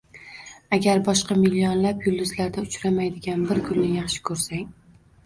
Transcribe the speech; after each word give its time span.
—Agar 0.77 1.01
boshqa 1.09 1.35
millionlab 1.41 2.01
yulduzlarda 2.07 2.63
uchramaydigan 2.69 3.45
bir 3.53 3.63
gulni 3.69 3.91
yaxshi 3.99 4.23
ko‘rsang 4.31 4.65